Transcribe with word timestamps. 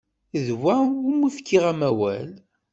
D 0.45 0.47
wa 0.61 0.75
umi 1.09 1.29
fkiɣ 1.37 1.63
amawal. 1.71 2.31